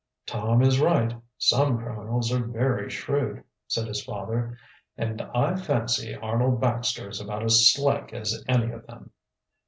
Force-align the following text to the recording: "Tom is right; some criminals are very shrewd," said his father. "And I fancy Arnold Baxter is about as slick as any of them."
"Tom 0.25 0.63
is 0.63 0.79
right; 0.79 1.13
some 1.37 1.77
criminals 1.77 2.33
are 2.33 2.43
very 2.43 2.89
shrewd," 2.89 3.43
said 3.67 3.87
his 3.87 4.03
father. 4.03 4.57
"And 4.97 5.21
I 5.21 5.55
fancy 5.55 6.15
Arnold 6.15 6.59
Baxter 6.59 7.09
is 7.09 7.21
about 7.21 7.43
as 7.43 7.67
slick 7.71 8.11
as 8.11 8.43
any 8.47 8.71
of 8.71 8.87
them." 8.87 9.11